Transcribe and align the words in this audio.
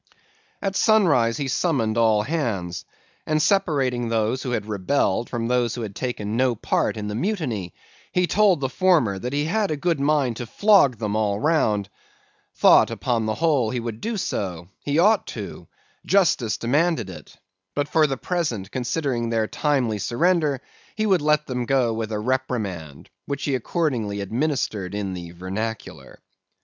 "At 0.63 0.75
sunrise 0.75 1.37
he 1.37 1.47
summoned 1.47 1.95
all 1.95 2.23
hands; 2.23 2.85
and 3.27 3.39
separating 3.39 4.09
those 4.09 4.41
who 4.41 4.49
had 4.49 4.65
rebelled 4.65 5.29
from 5.29 5.47
those 5.47 5.75
who 5.75 5.81
had 5.81 5.93
taken 5.95 6.35
no 6.35 6.55
part 6.55 6.97
in 6.97 7.07
the 7.07 7.13
mutiny, 7.13 7.75
he 8.11 8.25
told 8.25 8.61
the 8.61 8.67
former 8.69 9.19
that 9.19 9.31
he 9.31 9.45
had 9.45 9.69
a 9.69 9.77
good 9.77 9.99
mind 9.99 10.37
to 10.37 10.47
flog 10.47 10.97
them 10.97 11.15
all 11.15 11.39
round—thought, 11.39 12.89
upon 12.89 13.27
the 13.27 13.35
whole, 13.35 13.69
he 13.69 13.79
would 13.79 14.01
do 14.01 14.17
so—he 14.17 14.97
ought 14.97 15.27
to—justice 15.27 16.57
demanded 16.57 17.07
it; 17.07 17.35
but 17.75 17.87
for 17.87 18.07
the 18.07 18.17
present, 18.17 18.71
considering 18.71 19.29
their 19.29 19.45
timely 19.45 19.99
surrender, 19.99 20.61
he 20.95 21.05
would 21.05 21.21
let 21.21 21.45
them 21.45 21.67
go 21.67 21.93
with 21.93 22.11
a 22.11 22.17
reprimand, 22.17 23.07
which 23.27 23.43
he 23.43 23.53
accordingly 23.53 24.19
administered 24.19 24.95
in 24.95 25.13
the 25.13 25.29
vernacular. 25.29 26.17